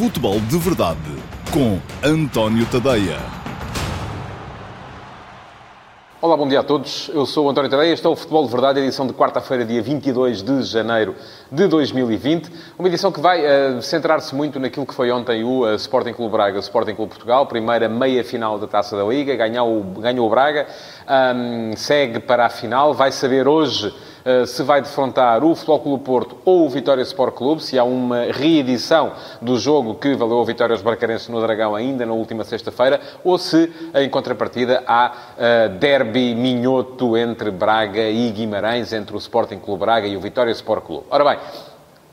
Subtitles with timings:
[0.00, 0.98] Futebol de Verdade
[1.52, 3.18] com António Tadeia.
[6.22, 7.10] Olá, bom dia a todos.
[7.12, 7.92] Eu sou António Tadeia.
[7.92, 11.14] Este é o Futebol de Verdade, edição de quarta-feira, dia 22 de janeiro
[11.52, 12.50] de 2020.
[12.78, 16.32] Uma edição que vai uh, centrar-se muito naquilo que foi ontem o uh, Sporting Clube
[16.32, 19.36] Braga, o Sporting Clube Portugal, primeira meia-final da Taça da Liga.
[19.36, 20.66] Ganhou, ganhou o Braga,
[21.36, 22.94] um, segue para a final.
[22.94, 23.94] Vai saber hoje
[24.46, 28.24] se vai defrontar o Futebol Clube Porto ou o Vitória Sport Clube, se há uma
[28.32, 33.00] reedição do jogo que valeu a vitória aos barcarenses no Dragão ainda na última sexta-feira,
[33.24, 39.58] ou se, em contrapartida, há uh, derby minhoto entre Braga e Guimarães, entre o Sporting
[39.58, 41.06] Clube Braga e o Vitória Sport Clube.
[41.10, 41.38] Ora bem,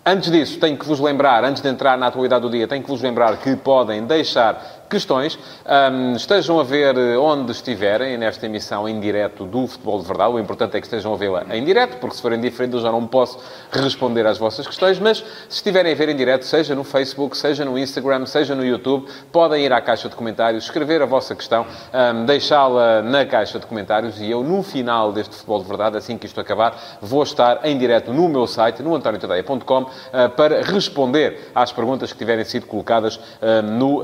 [0.10, 2.90] Antes disso, tenho que vos lembrar, antes de entrar na atualidade do dia, tenho que
[2.90, 5.38] vos lembrar que podem deixar questões.
[5.66, 10.34] Um, estejam a ver onde estiverem nesta emissão em direto do Futebol de Verdade.
[10.34, 12.92] O importante é que estejam a vê-la em direto, porque se forem diferentes eu já
[12.92, 13.40] não posso
[13.72, 15.00] responder às vossas questões.
[15.00, 18.66] Mas se estiverem a ver em direto, seja no Facebook, seja no Instagram, seja no
[18.66, 23.60] YouTube, podem ir à caixa de comentários, escrever a vossa questão, um, deixá-la na caixa
[23.60, 27.24] de comentários e eu, no final deste Futebol de Verdade, assim que isto acabar, vou
[27.24, 29.90] estar em direto no meu site, no antoniotadeia.com, uh,
[30.36, 34.04] para responder às perguntas que tiverem sido colocadas uh, no, uh,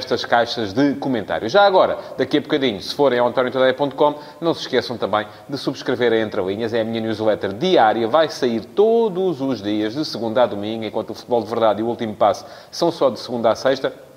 [0.00, 1.52] nestas caixas de comentários.
[1.52, 6.12] Já agora, daqui a bocadinho, se forem ao antoniotadeia.com, não se esqueçam também de subscrever
[6.12, 10.42] a Entre Linhas, é a minha newsletter diária, vai sair todos os dias, de segunda
[10.42, 13.50] a domingo, enquanto o Futebol de Verdade e o Último Passo são só de segunda
[13.50, 14.09] a sexta.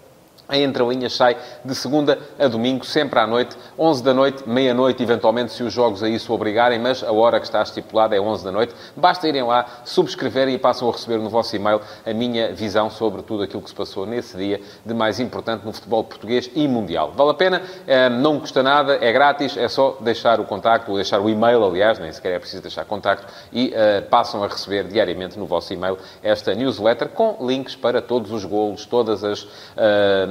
[0.47, 5.53] A Entrelinhas sai de segunda a domingo, sempre à noite, 11 da noite, meia-noite, eventualmente,
[5.53, 8.51] se os jogos a isso obrigarem, mas a hora que está estipulada é 11 da
[8.51, 8.75] noite.
[8.95, 13.21] Basta irem lá, subscreverem e passam a receber no vosso e-mail a minha visão sobre
[13.21, 17.13] tudo aquilo que se passou nesse dia de mais importante no futebol português e mundial.
[17.15, 20.97] Vale a pena, eh, não custa nada, é grátis, é só deixar o contacto, ou
[20.97, 24.85] deixar o e-mail, aliás, nem sequer é preciso deixar contacto, e uh, passam a receber
[24.85, 29.47] diariamente no vosso e-mail esta newsletter com links para todos os golos, todas as...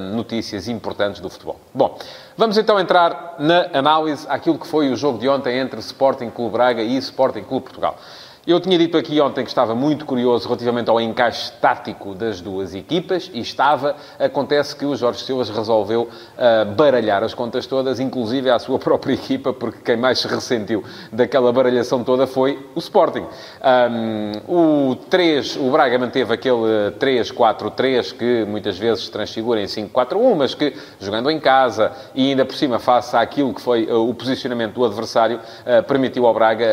[0.03, 1.59] Notícias importantes do futebol.
[1.73, 1.99] Bom,
[2.37, 6.53] vamos então entrar na análise àquilo que foi o jogo de ontem entre Sporting Clube
[6.53, 7.97] Braga e Sporting Clube Portugal.
[8.45, 12.75] Eu tinha dito aqui ontem que estava muito curioso relativamente ao encaixe tático das duas
[12.75, 13.95] equipas e estava.
[14.19, 19.15] Acontece que o Jorge Silva resolveu uh, baralhar as contas todas, inclusive à sua própria
[19.15, 20.83] equipa, porque quem mais se ressentiu
[21.13, 23.25] daquela baralhação toda foi o Sporting.
[23.63, 30.53] Um, o 3, o Braga manteve aquele 3-4-3 que muitas vezes transfigura em 5-4-1, mas
[30.53, 34.75] que jogando em casa e ainda por cima face àquilo que foi uh, o posicionamento
[34.75, 36.67] do adversário, uh, permitiu ao Braga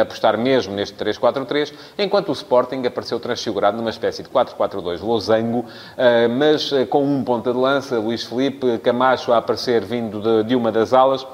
[0.00, 5.64] apostar mesmo neste 3-4-3, enquanto o Sporting apareceu transfigurado numa espécie de 4-4-2 losango,
[5.96, 10.54] eh, mas eh, com um ponta de lança, Luís Felipe, Camacho a aparecer vindo de
[10.54, 11.26] uma das alas,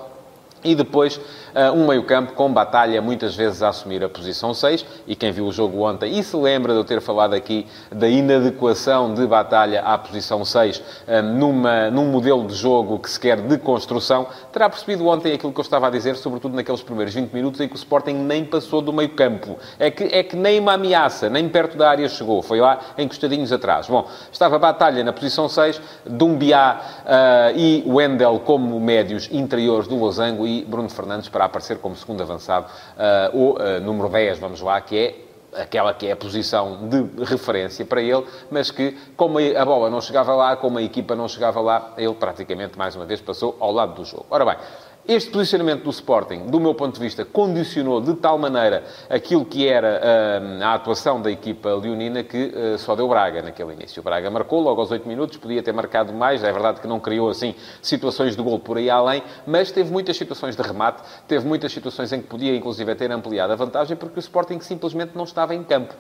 [0.71, 4.85] e depois uh, um meio-campo com batalha, muitas vezes a assumir a posição 6.
[5.07, 8.09] E quem viu o jogo ontem e se lembra de eu ter falado aqui da
[8.09, 10.83] inadequação de batalha à posição 6 uh,
[11.23, 15.61] numa, num modelo de jogo que se quer de construção, terá percebido ontem aquilo que
[15.61, 18.81] eu estava a dizer, sobretudo naqueles primeiros 20 minutos em que o Sporting nem passou
[18.83, 19.57] do meio-campo.
[19.79, 22.43] É que, é que nem uma ameaça, nem perto da área chegou.
[22.43, 23.87] Foi lá encostadinhos atrás.
[23.87, 30.47] Bom, estava batalha na posição 6, Dumbiá uh, e Wendel como médios interiores do Losango
[30.47, 34.81] e Bruno Fernandes para aparecer como segundo avançado, uh, o uh, número 10, vamos lá,
[34.81, 35.29] que é
[35.63, 40.01] aquela que é a posição de referência para ele, mas que, como a bola não
[40.01, 43.73] chegava lá, como a equipa não chegava lá, ele praticamente, mais uma vez, passou ao
[43.73, 44.27] lado do jogo.
[44.31, 44.57] Ora bem,
[45.09, 49.67] este posicionamento do Sporting, do meu ponto de vista, condicionou de tal maneira aquilo que
[49.67, 54.01] era uh, a atuação da equipa leonina que uh, só deu Braga naquele início.
[54.01, 57.01] O Braga marcou logo aos 8 minutos, podia ter marcado mais, é verdade que não
[57.01, 61.47] criou assim situações de gol por aí além, mas teve muitas situações de remate, teve
[61.47, 65.25] muitas situações em que podia inclusive ter ampliado a vantagem porque o Sporting simplesmente não
[65.25, 65.95] estava em campo.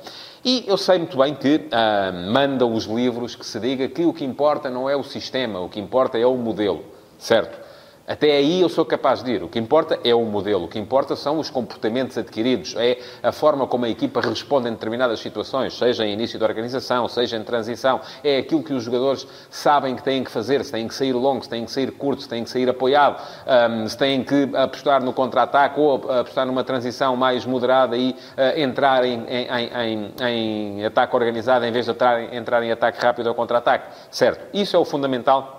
[0.45, 4.13] E eu sei muito bem que uh, mandam os livros que se diga que o
[4.13, 6.85] que importa não é o sistema, o que importa é o modelo,
[7.17, 7.68] certo?
[8.09, 9.43] Até aí eu sou capaz de ir.
[9.43, 10.65] O que importa é o modelo.
[10.65, 12.75] O que importa são os comportamentos adquiridos.
[12.79, 17.07] É a forma como a equipa responde em determinadas situações, seja em início da organização,
[17.07, 18.01] seja em transição.
[18.25, 20.65] É aquilo que os jogadores sabem que têm que fazer.
[20.65, 23.23] Se têm que sair longo, se têm que sair curto, se têm que sair apoiado,
[23.71, 28.59] um, se têm que apostar no contra-ataque ou apostar numa transição mais moderada e uh,
[28.59, 33.27] entrar em, em, em, em, ataque organizado em vez de entrar, entrar em ataque rápido
[33.27, 33.87] ou contra-ataque.
[34.11, 34.47] Certo.
[34.55, 35.59] Isso é o fundamental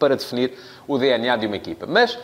[0.00, 0.54] para definir
[0.90, 1.86] o DNA de uma equipa.
[1.86, 2.18] Mas,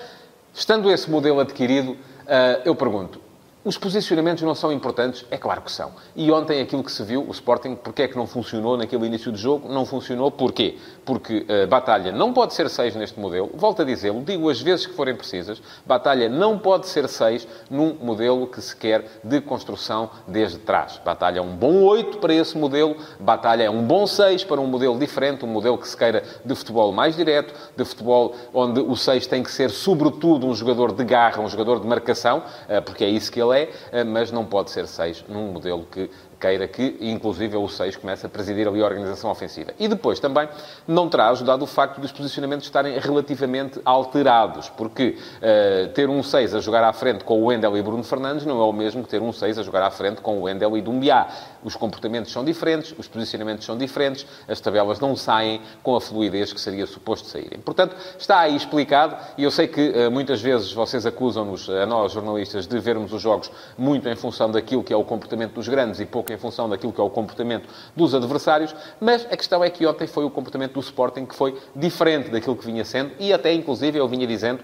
[0.52, 1.96] estando esse modelo adquirido,
[2.26, 3.20] eh, eu pergunto,
[3.66, 5.24] Os posicionamentos não são importantes?
[5.28, 5.90] É claro que são.
[6.14, 9.32] E ontem aquilo que se viu, o Sporting, porque é que não funcionou naquele início
[9.32, 9.68] de jogo?
[9.68, 10.78] Não funcionou porquê?
[11.04, 13.50] Porque uh, Batalha não pode ser 6 neste modelo.
[13.54, 15.60] Volto a dizê-lo, digo as vezes que forem precisas.
[15.84, 21.00] Batalha não pode ser 6 num modelo que se quer de construção desde trás.
[21.04, 22.96] Batalha é um bom 8 para esse modelo.
[23.18, 26.54] Batalha é um bom 6 para um modelo diferente, um modelo que se queira de
[26.54, 31.02] futebol mais direto, de futebol onde o 6 tem que ser, sobretudo, um jogador de
[31.02, 34.30] garra, um jogador de marcação, uh, porque é isso que ele é é, eh, mas
[34.30, 38.68] não pode ser 6 num modelo que queira que, inclusive, o 6 comece a presidir
[38.68, 39.72] ali a organização ofensiva.
[39.78, 40.48] E depois também
[40.86, 46.54] não terá ajudado o facto dos posicionamentos estarem relativamente alterados, porque uh, ter um 6
[46.54, 49.08] a jogar à frente com o Wendel e Bruno Fernandes não é o mesmo que
[49.08, 51.28] ter um 6 a jogar à frente com o Wendel e Dumbiá.
[51.64, 56.52] Os comportamentos são diferentes, os posicionamentos são diferentes, as tabelas não saem com a fluidez
[56.52, 57.58] que seria suposto saírem.
[57.60, 62.12] Portanto, está aí explicado, e eu sei que uh, muitas vezes vocês acusam-nos, a nós
[62.12, 66.00] jornalistas, de vermos os jogos muito em função daquilo que é o comportamento dos grandes
[66.00, 69.62] e pouco pouco em função daquilo que é o comportamento dos adversários, mas a questão
[69.62, 73.12] é que ontem foi o comportamento do Sporting que foi diferente daquilo que vinha sendo
[73.18, 74.62] e até, inclusive, eu vinha dizendo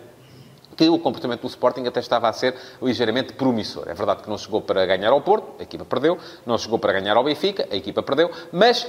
[0.76, 3.84] que o comportamento do Sporting até estava a ser ligeiramente promissor.
[3.88, 6.92] É verdade que não chegou para ganhar ao Porto, a equipa perdeu, não chegou para
[6.94, 8.86] ganhar ao Benfica, a equipa perdeu, mas...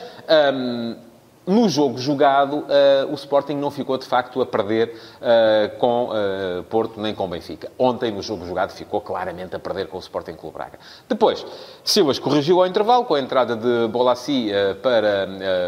[0.53, 0.95] Hum,
[1.45, 6.63] no jogo jogado, uh, o Sporting não ficou de facto a perder uh, com uh,
[6.69, 7.71] Porto nem com Benfica.
[7.77, 10.79] Ontem, no jogo jogado, ficou claramente a perder com o Sporting Clube Braga.
[11.07, 11.45] Depois,
[11.83, 14.51] Silas corrigiu ao intervalo com a entrada de Bolassi
[14.81, 15.27] para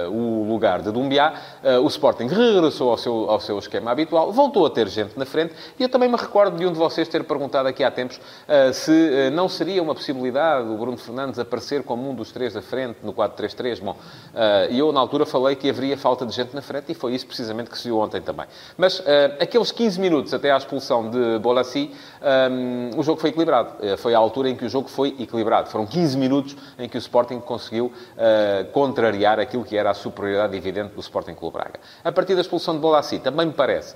[0.09, 1.33] o lugar de Dumbiá.
[1.83, 5.53] o Sporting regressou ao seu, ao seu esquema habitual, voltou a ter gente na frente.
[5.77, 8.19] E eu também me recordo de um de vocês ter perguntado aqui há tempos
[8.73, 12.99] se não seria uma possibilidade o Bruno Fernandes aparecer como um dos três da frente
[13.03, 13.81] no 4-3-3.
[13.81, 13.95] Bom,
[14.69, 17.15] e eu na altura falei que que haveria falta de gente na frente e foi
[17.15, 18.45] isso precisamente que se viu ontem também.
[18.77, 19.03] Mas uh,
[19.39, 21.91] aqueles 15 minutos até à expulsão de Bolassi,
[22.51, 23.73] um, o jogo foi equilibrado.
[23.79, 25.69] Uh, foi a altura em que o jogo foi equilibrado.
[25.69, 30.55] Foram 15 minutos em que o Sporting conseguiu uh, contrariar aquilo que era a superioridade
[30.55, 31.79] evidente do Sporting Clube Braga.
[32.03, 33.95] A partir da expulsão de Bolassi, também me parece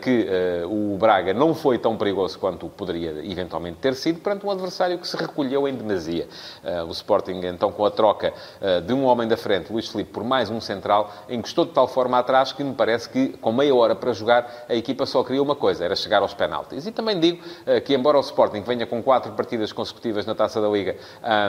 [0.00, 0.26] que
[0.68, 5.06] o Braga não foi tão perigoso quanto poderia eventualmente ter sido perante um adversário que
[5.06, 6.26] se recolheu em demasia.
[6.86, 8.32] o Sporting, então, com a troca
[8.84, 12.18] de um homem da frente, Luís Filipe, por mais um central, encostou de tal forma
[12.18, 15.56] atrás que me parece que, com meia hora para jogar, a equipa só queria uma
[15.56, 16.86] coisa, era chegar aos penaltis.
[16.86, 20.60] E também digo uh, que, embora o Sporting venha com quatro partidas consecutivas na Taça
[20.60, 20.96] da Liga,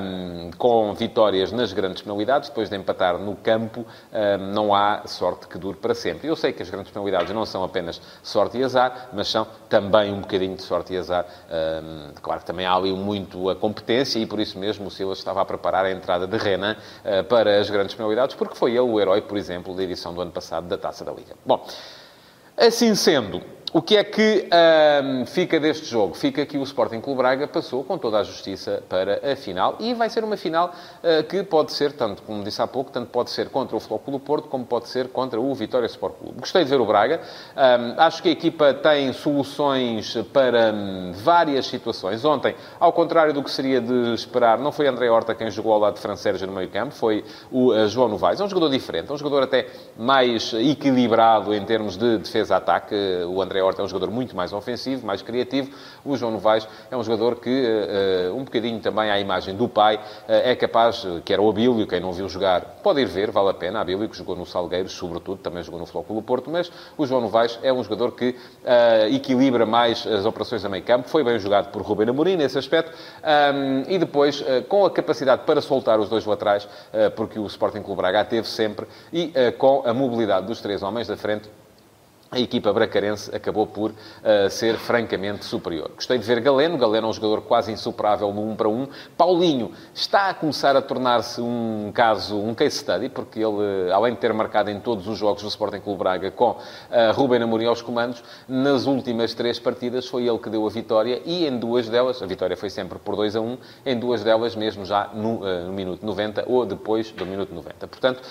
[0.01, 5.48] um, com vitórias nas grandes penalidades, depois de empatar no campo, um, não há sorte
[5.48, 6.27] que dure para sempre.
[6.27, 10.13] Eu sei que as grandes penalidades não são apenas sorte e azar, mas são também
[10.13, 11.25] um bocadinho de sorte e azar.
[11.50, 15.18] Um, claro que também há ali muito a competência e, por isso mesmo, o Silas
[15.18, 18.81] estava a preparar a entrada de Renan uh, para as grandes penalidades, porque foi ele
[18.81, 21.36] o herói, por exemplo, exemplo, da edição do ano passado da Taça da Liga.
[21.46, 21.66] Bom,
[22.58, 23.42] assim sendo,
[23.74, 24.48] o que é que
[25.28, 26.14] fica deste jogo?
[26.14, 29.94] Fica que o Sporting Clube Braga passou com toda a justiça para a final e
[29.94, 30.72] vai ser uma final
[31.04, 34.24] uh, que pode ser, tanto como disse há pouco, tanto pode ser contra o Clube
[34.24, 36.40] Porto como pode ser contra o Vitória Sport Clube.
[36.40, 37.19] Gostei de ver o Braga.
[37.56, 42.24] Um, acho que a equipa tem soluções para um, várias situações.
[42.24, 45.80] Ontem, ao contrário do que seria de esperar, não foi André Horta quem jogou ao
[45.80, 48.40] lado de Fran Sérgio no meio campo, foi o uh, João Novaes.
[48.40, 49.68] É um jogador diferente, é um jogador até
[49.98, 52.96] mais equilibrado em termos de defesa-ataque.
[53.28, 55.71] O André André Horta é um jogador muito mais ofensivo, mais criativo.
[56.06, 59.95] O João Novaes é um jogador que, uh, um bocadinho também à imagem do pai,
[59.95, 63.50] uh, é capaz, que era o Abílio, quem não viu jogar, pode ir ver, vale
[63.50, 63.81] a pena.
[63.81, 67.57] Abílio, que jogou no Salgueiros, sobretudo, também jogou no Flóculo Porto, mas o João Novaes
[67.63, 68.36] é um jogador que
[69.12, 71.07] equilibra mais as operações a meio campo.
[71.10, 72.92] Foi bem jogado por Ruben Amorim nesse aspecto.
[73.24, 76.68] Um, e depois, com a capacidade para soltar os dois laterais,
[77.15, 81.18] porque o Sporting Clube Braga teve sempre, e com a mobilidade dos três homens da
[81.18, 81.50] frente,
[82.29, 85.91] a equipa bracarense acabou por uh, ser francamente superior.
[85.96, 86.77] Gostei de ver Galeno.
[86.77, 88.88] Galeno é um jogador quase insuperável no 1 para 1.
[89.17, 94.19] Paulinho está a começar a tornar-se um caso, um case study, porque ele, além de
[94.19, 96.57] ter marcado em todos os jogos do Sporting Clube Braga com uh,
[97.13, 101.48] Ruben Amorim aos comandos, nas últimas três partidas foi ele que deu a vitória e
[101.48, 104.86] em duas delas, a vitória foi sempre por 2 a 1, em duas delas mesmo
[104.86, 107.88] já no, uh, no minuto 90 ou depois do minuto 90.
[107.88, 108.22] Portanto,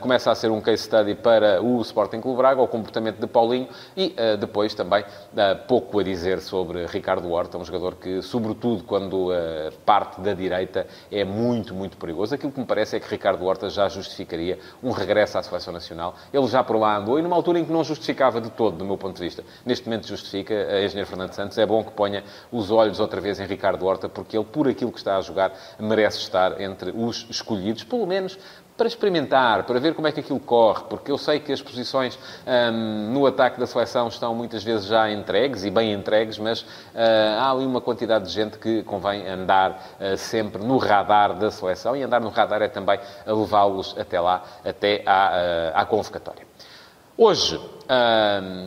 [0.00, 3.68] começa a ser um case study para o Sporting Clube Braga, o comportamento de Paulinho
[3.96, 8.84] e uh, depois também uh, pouco a dizer sobre Ricardo Horta, um jogador que, sobretudo
[8.84, 12.34] quando uh, parte da direita, é muito, muito perigoso.
[12.34, 16.14] Aquilo que me parece é que Ricardo Horta já justificaria um regresso à seleção nacional.
[16.32, 18.84] Ele já por lá andou e numa altura em que não justificava de todo, do
[18.84, 19.44] meu ponto de vista.
[19.64, 21.58] Neste momento justifica a engenheiro Fernando Santos.
[21.58, 24.92] É bom que ponha os olhos outra vez em Ricardo Horta, porque ele, por aquilo
[24.92, 28.38] que está a jogar, merece estar entre os escolhidos, pelo menos
[28.80, 32.18] para experimentar, para ver como é que aquilo corre, porque eu sei que as posições
[32.72, 36.66] um, no ataque da seleção estão muitas vezes já entregues e bem entregues, mas uh,
[37.38, 41.94] há ali uma quantidade de gente que convém andar uh, sempre no radar da seleção
[41.94, 46.46] e andar no radar é também levá-los até lá, até à, uh, à convocatória.
[47.22, 47.60] Hoje,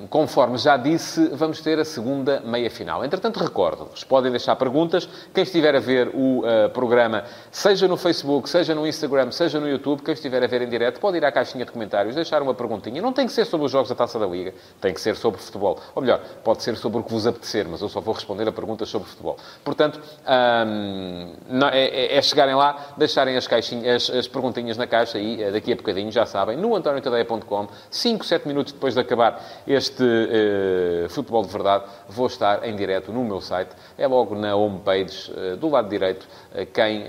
[0.09, 3.05] conforme já disse, vamos ter a segunda meia-final.
[3.05, 5.07] Entretanto, recordo-vos, podem deixar perguntas.
[5.33, 9.69] Quem estiver a ver o uh, programa, seja no Facebook, seja no Instagram, seja no
[9.69, 12.53] YouTube, quem estiver a ver em direto, pode ir à caixinha de comentários, deixar uma
[12.53, 13.01] perguntinha.
[13.01, 15.39] Não tem que ser sobre os jogos da Taça da Liga, tem que ser sobre
[15.39, 15.79] futebol.
[15.95, 18.51] Ou melhor, pode ser sobre o que vos apetecer, mas eu só vou responder a
[18.51, 19.37] perguntas sobre futebol.
[19.63, 25.17] Portanto, um, é, é, é, chegarem lá, deixarem as, caixinhas, as, as perguntinhas na caixa
[25.17, 29.41] e eh, daqui a bocadinho, já sabem, no antoniotadeia.com, 5, 7 minutos depois da acabar
[29.65, 33.71] este uh, futebol de verdade, vou estar em direto no meu site.
[33.97, 37.03] É logo na homepage, uh, do lado direito, uh, quem,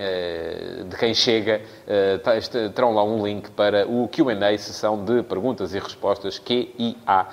[0.89, 5.79] de quem chega, uh, terão lá um link para o Q&A, sessão de perguntas e
[5.79, 7.27] respostas, QIA,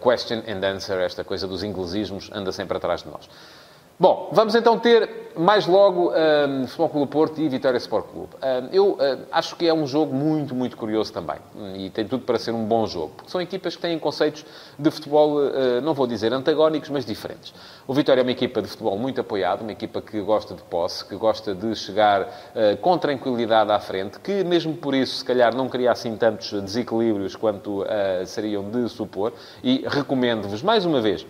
[0.00, 3.28] Question and Answer, esta coisa dos inglesismos anda sempre atrás de nós.
[4.02, 8.30] Bom, vamos então ter mais logo um, Futebol Clube Porto e Vitória Sport Clube.
[8.42, 8.98] Um, eu uh,
[9.30, 11.36] acho que é um jogo muito, muito curioso também.
[11.76, 13.12] E tem tudo para ser um bom jogo.
[13.14, 14.44] Porque são equipas que têm conceitos
[14.76, 17.54] de futebol, uh, não vou dizer antagónicos, mas diferentes.
[17.86, 21.04] O Vitória é uma equipa de futebol muito apoiada, uma equipa que gosta de posse,
[21.04, 25.54] que gosta de chegar uh, com tranquilidade à frente, que mesmo por isso, se calhar,
[25.54, 27.84] não cria assim tantos desequilíbrios quanto
[28.26, 29.32] seriam de supor.
[29.62, 31.24] E recomendo-vos, mais uma vez,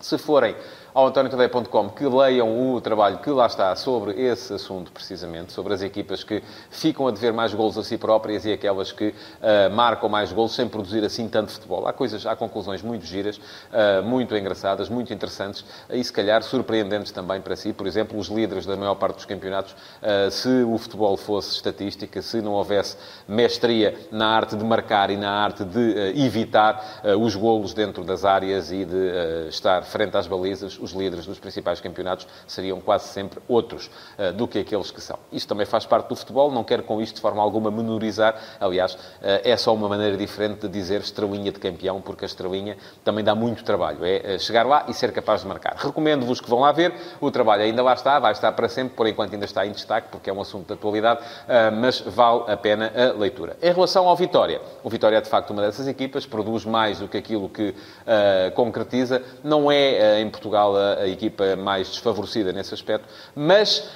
[0.00, 0.56] se forem
[0.92, 5.82] ao antoniotadeia.com que leiam o trabalho que lá está sobre esse assunto, precisamente, sobre as
[5.82, 10.08] equipas que ficam a dever mais golos a si próprias e aquelas que uh, marcam
[10.08, 11.86] mais golos sem produzir assim tanto futebol.
[11.86, 17.12] Há coisas, há conclusões muito giras, uh, muito engraçadas, muito interessantes e, se calhar, surpreendentes
[17.12, 17.72] também para si.
[17.72, 22.20] Por exemplo, os líderes da maior parte dos campeonatos, uh, se o futebol fosse estatística,
[22.22, 22.96] se não houvesse
[23.28, 28.72] mestria na arte de marcar e na arte de evitar os golos dentro das áreas
[28.72, 33.90] e de estar frente às balizas, os líderes dos principais campeonatos seriam quase sempre outros
[34.18, 35.18] uh, do que aqueles que são.
[35.32, 38.94] Isto também faz parte do futebol, não quero com isto de forma alguma menorizar, aliás,
[38.94, 38.98] uh,
[39.44, 43.34] é só uma maneira diferente de dizer estrelinha de campeão, porque a estrelinha também dá
[43.34, 45.74] muito trabalho, é uh, chegar lá e ser capaz de marcar.
[45.76, 49.06] Recomendo-vos que vão lá ver, o trabalho ainda lá está, vai estar para sempre, por
[49.06, 51.20] enquanto ainda está em destaque, porque é um assunto de atualidade,
[51.78, 53.56] mas vale a pena a leitura.
[53.62, 57.08] Em relação ao Vitória, o Vitória é de facto uma dessas equipas, produz mais do
[57.08, 57.74] que aquilo que
[58.54, 63.88] concretiza, não é em Portugal a, a equipa mais desfavorecida nesse aspecto, mas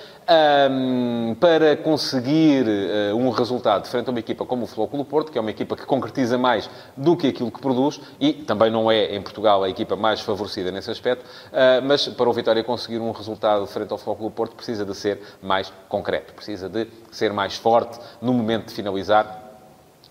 [0.70, 5.38] um, para conseguir uh, um resultado frente a uma equipa como o Clube Porto, que
[5.38, 9.14] é uma equipa que concretiza mais do que aquilo que produz, e também não é,
[9.14, 13.12] em Portugal, a equipa mais favorecida nesse aspecto, uh, mas para o Vitória conseguir um
[13.12, 17.98] resultado frente ao Clube Porto precisa de ser mais concreto, precisa de ser mais forte
[18.20, 19.43] no momento de finalizar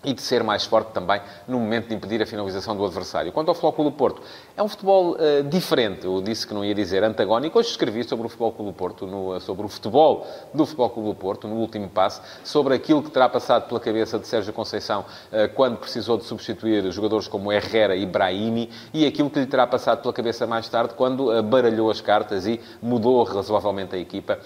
[0.04, 3.32] e de ser mais forte também no momento de impedir a finalização do adversário.
[3.32, 4.22] Quanto ao Futebol Clube Porto,
[4.56, 6.04] é um futebol uh, diferente.
[6.04, 7.58] Eu disse que não ia dizer antagónico.
[7.58, 11.48] Hoje escrevi sobre o Futebol Clube Porto, no, sobre o futebol do Futebol Clube Porto,
[11.48, 15.78] no último passo, sobre aquilo que terá passado pela cabeça de Sérgio Conceição uh, quando
[15.78, 20.12] precisou de substituir jogadores como Herrera e Brahimi e aquilo que lhe terá passado pela
[20.12, 24.38] cabeça mais tarde quando uh, baralhou as cartas e mudou razoavelmente a equipa,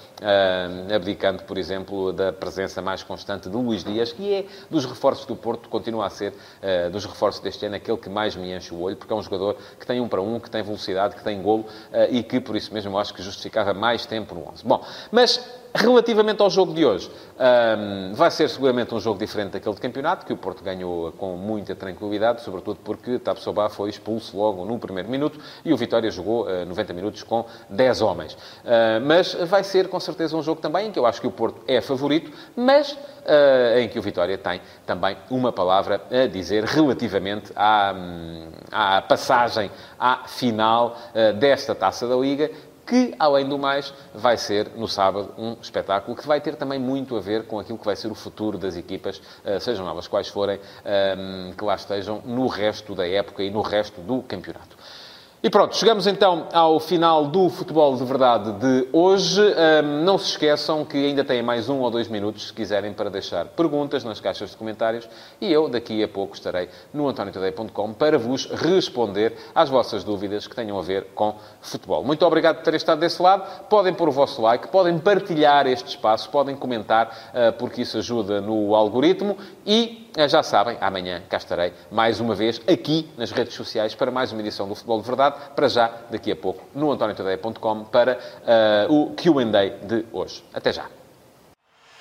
[0.95, 5.37] abdicando, por exemplo, da presença mais constante de Luís Dias, que é dos reforços do
[5.37, 8.75] Porto Porto continua a ser, uh, dos reforços deste ano, aquele que mais me enche
[8.75, 11.25] o olho, porque é um jogador que tem um para um, que tem velocidade, que
[11.25, 11.67] tem golo uh,
[12.11, 14.63] e que, por isso mesmo, acho que justificava mais tempo no 11.
[14.63, 15.43] Bom, mas
[15.75, 20.25] Relativamente ao jogo de hoje, um, vai ser seguramente um jogo diferente daquele de campeonato,
[20.25, 25.09] que o Porto ganhou com muita tranquilidade, sobretudo porque Tapsoba foi expulso logo no primeiro
[25.09, 28.33] minuto e o Vitória jogou uh, 90 minutos com 10 homens.
[28.33, 28.39] Uh,
[29.05, 31.61] mas vai ser com certeza um jogo também em que eu acho que o Porto
[31.69, 37.53] é favorito, mas uh, em que o Vitória tem também uma palavra a dizer relativamente
[37.55, 40.97] à, hum, à passagem à final
[41.39, 42.51] desta taça da Liga
[42.89, 47.17] que, além do mais, vai ser no sábado um espetáculo que vai ter também muito
[47.17, 50.29] a ver com aquilo que vai ser o futuro das equipas, eh, sejam elas quais
[50.29, 54.77] forem, ehm, que lá estejam no resto da época e no resto do campeonato.
[55.41, 59.41] E pronto, chegamos então ao final do Futebol de Verdade de hoje.
[59.41, 63.09] Um, não se esqueçam que ainda têm mais um ou dois minutos, se quiserem, para
[63.09, 65.09] deixar perguntas nas caixas de comentários.
[65.41, 70.57] E eu, daqui a pouco, estarei no antoniotadeia.com para vos responder às vossas dúvidas que
[70.57, 72.03] tenham a ver com futebol.
[72.03, 73.45] Muito obrigado por terem estado desse lado.
[73.69, 78.41] Podem pôr o vosso like, podem partilhar este espaço, podem comentar, uh, porque isso ajuda
[78.41, 79.39] no algoritmo.
[79.65, 84.33] E já sabem, amanhã cá estarei mais uma vez aqui nas redes sociais para mais
[84.33, 85.37] uma edição do Futebol de Verdade.
[85.55, 88.19] Para já, daqui a pouco, no antoniotadeia.com para
[88.89, 89.45] uh, o QA
[89.87, 90.43] de hoje.
[90.53, 90.87] Até já.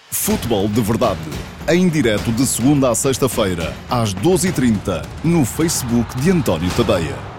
[0.09, 6.69] Futebol de Verdade em direto de segunda a sexta-feira, às 12h30, no Facebook de António
[6.71, 7.36] Tadeia.